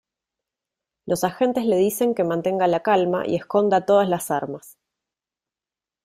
[1.05, 4.79] Los agentes le dicen que mantenga la calma y esconda todas las armas.